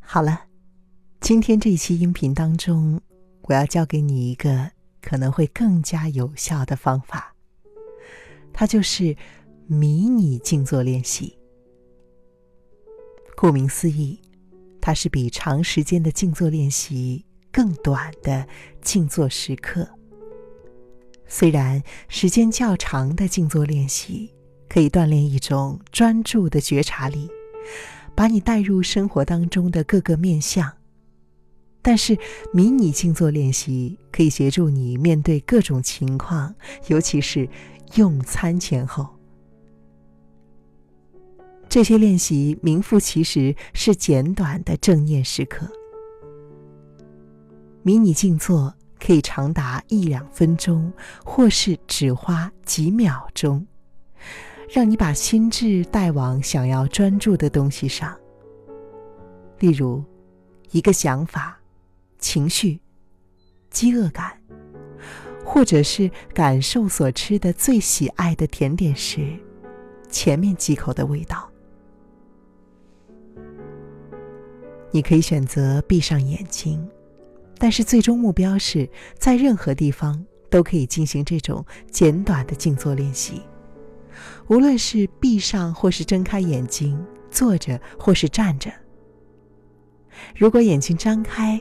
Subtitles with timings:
[0.00, 0.46] 好了，
[1.20, 3.00] 今天这一期音频当中，
[3.42, 4.70] 我要教给你一个
[5.00, 7.34] 可能会更加有效的方法，
[8.52, 9.16] 它就是
[9.66, 11.38] 迷你静坐练习。
[13.36, 14.20] 顾名思义，
[14.80, 18.46] 它是比长时间的静坐练习更短的
[18.82, 19.88] 静坐时刻。
[21.26, 24.34] 虽然时间较长的静坐练习
[24.68, 27.30] 可以锻炼一种专注的觉察力，
[28.14, 30.70] 把你带入生活当中的各个面相，
[31.82, 32.18] 但是
[32.52, 36.54] 迷你静坐练习可以协助你面对各种情况，
[36.88, 37.48] 尤其是
[37.94, 39.08] 用餐前后。
[41.68, 45.70] 这些练习名副其实是简短的正念时刻。
[47.82, 50.92] 迷你静坐可以长达一两分钟，
[51.24, 53.66] 或是只花几秒钟，
[54.72, 58.16] 让你把心智带往想要专注的东西上。
[59.58, 60.04] 例如，
[60.70, 61.58] 一个想法、
[62.20, 62.80] 情绪、
[63.68, 64.40] 饥饿感，
[65.44, 69.36] 或者是感受所吃的最喜爱的甜点时，
[70.08, 71.50] 前面几口的味道。
[74.92, 76.88] 你可以选择闭上眼睛，
[77.58, 83.42] 但是最终目标是在任何地方都可以进行这种简短的静坐练习。
[84.48, 86.98] 无论是闭上或是睁开眼睛，
[87.30, 88.70] 坐着或是站着。
[90.36, 91.60] 如果眼睛张开，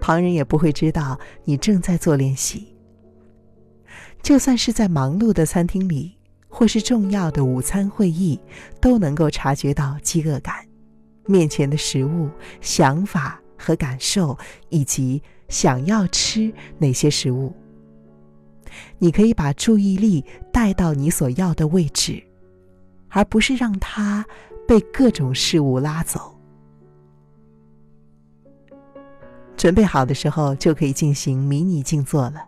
[0.00, 2.76] 旁人也不会知道你正在做练习。
[4.22, 6.16] 就算是在忙碌的餐厅里，
[6.48, 8.40] 或是重要的午餐会议，
[8.80, 10.66] 都能够察觉到饥饿感。
[11.26, 12.28] 面前的食物、
[12.60, 14.36] 想法和感受，
[14.68, 17.52] 以及想要吃哪些食物。
[18.98, 22.22] 你可以把注意力带到你所要的位置，
[23.08, 24.24] 而不是让它
[24.66, 26.34] 被各种事物拉走。
[29.56, 32.46] 准备好的时候，就可以进行迷你静坐了。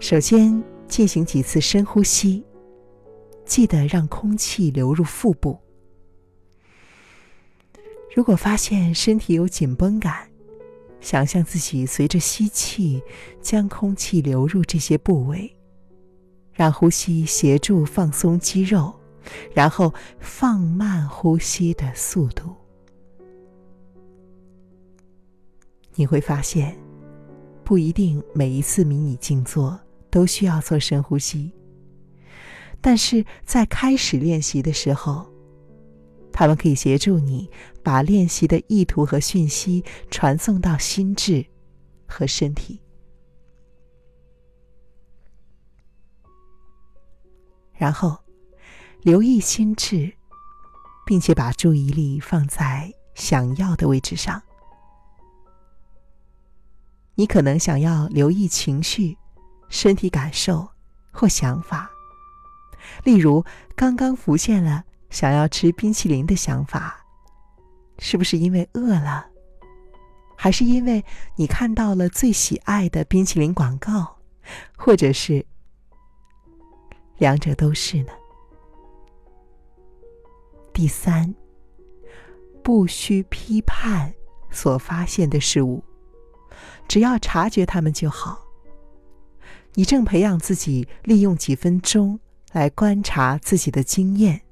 [0.00, 2.44] 首先进行几次深呼吸，
[3.44, 5.58] 记得让空气流入腹部。
[8.14, 10.26] 如果发现身体有紧绷感，
[11.06, 13.00] 想象自己随着吸气
[13.40, 15.56] 将空气流入这些部位，
[16.52, 18.92] 让呼吸协助放松肌肉，
[19.54, 22.52] 然后放慢呼吸的速度。
[25.94, 26.76] 你会发现，
[27.62, 29.78] 不一定每一次迷你静坐
[30.10, 31.52] 都需要做深呼吸，
[32.80, 35.24] 但是在开始练习的时候。
[36.38, 37.50] 他们可以协助你
[37.82, 41.46] 把练习的意图和讯息传送到心智
[42.06, 42.78] 和身体，
[47.72, 48.18] 然后
[49.00, 50.12] 留意心智，
[51.06, 54.42] 并且把注意力放在想要的位置上。
[57.14, 59.16] 你可能想要留意情绪、
[59.70, 60.68] 身体感受
[61.10, 61.90] 或想法，
[63.04, 63.42] 例如
[63.74, 64.84] 刚刚浮现了。
[65.10, 67.04] 想要吃冰淇淋的想法，
[67.98, 69.26] 是不是因为饿了，
[70.36, 71.04] 还是因为
[71.36, 74.18] 你看到了最喜爱的冰淇淋广告，
[74.76, 75.44] 或者是
[77.18, 78.12] 两者都是呢？
[80.72, 81.34] 第三，
[82.62, 84.12] 不需批判
[84.50, 85.82] 所发现的事物，
[86.86, 88.44] 只要察觉它们就好。
[89.72, 92.18] 你正培养自己利用几分钟
[92.52, 94.42] 来观察自己的经验。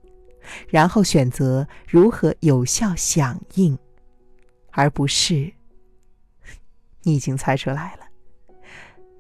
[0.69, 3.79] 然后选择如何有效响应，
[4.71, 5.53] 而不是
[7.03, 8.07] 你已经猜出来了，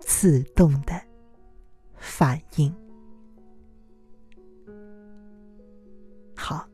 [0.00, 1.00] 自动的
[1.96, 2.74] 反应。
[6.36, 6.66] 好，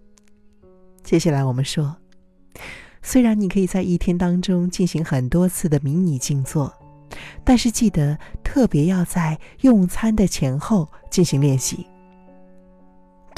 [1.03, 1.97] 接下来我们说，
[3.03, 6.73] 虽然你可以在一天当中进行很多次的迷你静坐，
[7.45, 11.87] 但是记得特别要在用餐的前后进行练习。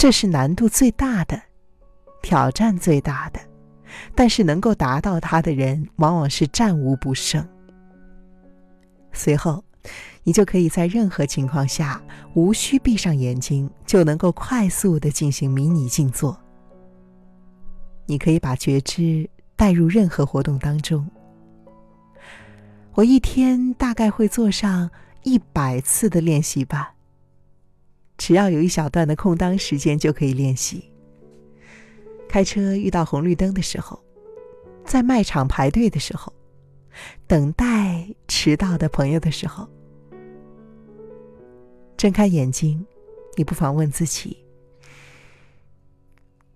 [0.02, 1.40] 这是难度最大的，
[2.22, 3.38] 挑战最大的，
[4.16, 7.48] 但是能够达到它的人往往是战无不胜。
[9.12, 9.62] 随后，
[10.24, 12.02] 你就可以在任何情况下
[12.34, 16.36] 无需闭上眼睛，就能够快速的进行迷你静坐。
[18.06, 21.08] 你可以把觉知带入任何活动当中。
[22.94, 24.90] 我一天大概会做上
[25.22, 26.92] 一百次的练习吧。
[28.16, 30.90] 只要有一小段的空档时间就可以练习。
[32.28, 34.02] 开车遇到红绿灯的时候，
[34.84, 36.32] 在卖场排队的时候，
[37.26, 39.68] 等待迟到的朋友的时候，
[41.96, 42.84] 睁开眼睛，
[43.36, 44.36] 你不妨问自己：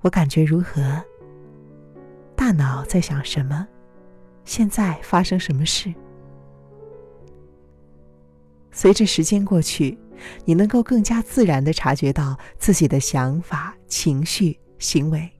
[0.00, 1.02] 我感觉如何？
[2.35, 3.67] 大脑在想什么，
[4.44, 5.93] 现在发生什么事。
[8.70, 9.99] 随着时间过去，
[10.44, 15.30] 你能够更加自然的察觉到自己的想法、情绪、行为。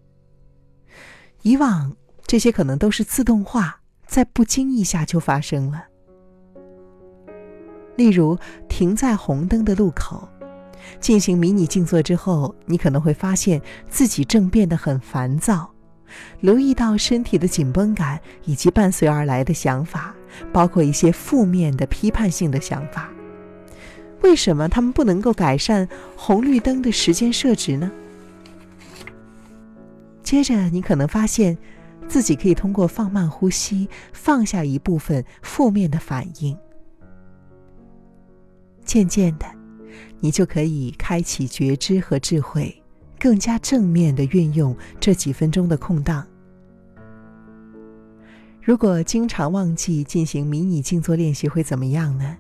[1.43, 1.97] 以往
[2.27, 5.85] 这些可能都是自动化，在不经意下就发生了。
[7.97, 8.37] 例如，
[8.69, 10.29] 停在红灯的路口，
[11.01, 15.71] 进行迷你静坐之后，你可能会发现自己正变得很烦躁，
[16.41, 20.15] 留意到身体的紧绷感以及伴随而来的想法，
[20.53, 23.11] 包括一些负面的、批判性的想法。
[24.23, 27.91] 为什么他们不能够改善红绿灯的时间设置呢？
[30.23, 31.57] 接着，你可能发现
[32.09, 36.57] 自己可以通过放慢呼吸，放下一部分负面的反应。
[38.85, 39.47] 渐渐的，
[40.19, 42.83] 你就可以开启觉知和智慧，
[43.21, 46.27] 更加正面的运用这几分钟的空档。
[48.61, 52.37] 如果经常忘记进行迷你静坐练习，会怎么样呢？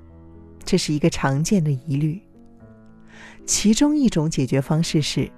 [0.66, 2.20] 这是一个常见的疑虑。
[3.46, 5.30] 其中一种解决方式是，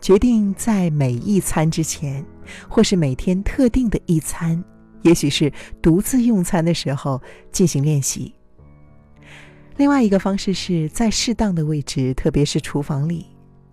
[0.00, 2.24] 决定在每一餐之前，
[2.68, 4.64] 或是每天特定的一餐，
[5.02, 5.52] 也许是
[5.82, 7.22] 独自用餐的时候
[7.52, 8.34] 进行练习。
[9.76, 13.26] 另外一个方式是在适当的位置，特别是厨房里，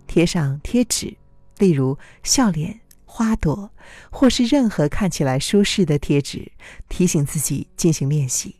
[0.06, 1.16] 贴上贴纸，
[1.58, 3.70] 例如笑脸、花朵，
[4.10, 6.52] 或是任何看起来舒适的贴纸，
[6.88, 8.56] 提醒自己进行练习。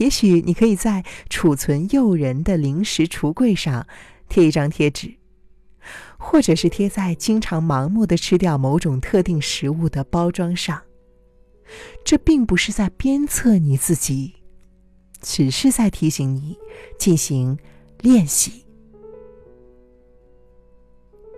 [0.00, 3.86] 也许你可以在储存诱人的零食橱柜上
[4.30, 5.14] 贴一张贴纸，
[6.18, 10.80] 或者是贴在经常盲目的吃掉某种特定食物的包装上。
[12.02, 14.32] 这并不是在鞭策你自己，
[15.20, 16.56] 只是在提醒你
[16.98, 17.58] 进行
[18.00, 18.64] 练习。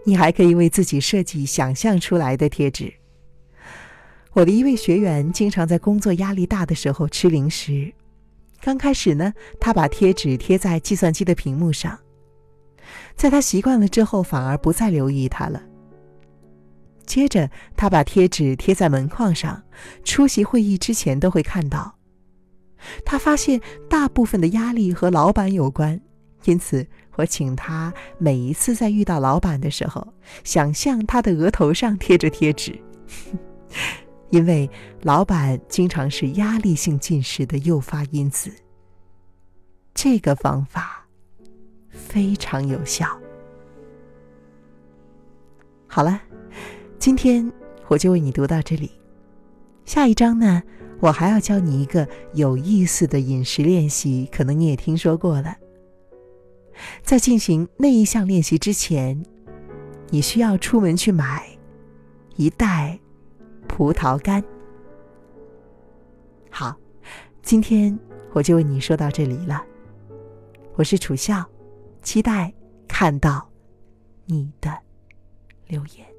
[0.05, 2.95] 你还可以为自己设计想象出来的贴纸。
[4.35, 7.93] 我的一位学员经常在工作压力大的时候吃零食。
[8.63, 11.99] 刚开始呢，他把贴纸贴在计算机的屏幕上，
[13.17, 15.61] 在他习惯了之后，反而不再留意它了。
[17.05, 19.61] 接着，他把贴纸贴在门框上，
[20.05, 21.97] 出席会议之前都会看到。
[23.05, 23.61] 他发现
[23.91, 26.01] 大部分的压力和老板有关，
[26.45, 26.87] 因此
[27.17, 30.07] 我请他每一次在遇到老板的时候，
[30.45, 32.81] 想象他的额头上贴着贴纸。
[34.33, 34.69] 因为
[35.03, 38.51] 老板经常是压力性进食的诱发因子，
[39.93, 41.07] 这个方法
[41.91, 43.07] 非常有效。
[45.87, 46.19] 好了，
[46.99, 47.53] 今天
[47.89, 48.91] 我就为你读到这里。
[49.85, 50.63] 下一章呢，
[50.99, 55.55] 我还要教你一个有意思的饮食练习，可能你也听说过了。
[57.03, 59.23] 在进行那一项练习之前，
[60.09, 61.47] 你需要出门去买
[62.37, 62.99] 一袋。
[63.73, 64.45] 葡萄干。
[66.51, 66.77] 好，
[67.41, 67.99] 今天
[68.35, 69.65] 我就为你说到这里了。
[70.75, 71.43] 我是楚笑，
[72.03, 72.53] 期待
[72.87, 73.49] 看到
[74.27, 74.79] 你的
[75.67, 76.12] 留言。